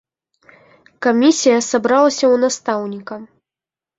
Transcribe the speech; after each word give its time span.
Камісія 1.07 1.57
сабралася 1.69 2.25
ў 2.33 2.41
настаўніка. 2.45 3.15